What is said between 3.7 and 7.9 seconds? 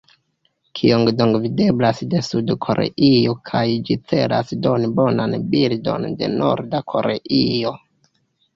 ĝi celas doni bonan bildon de Norda Koreio.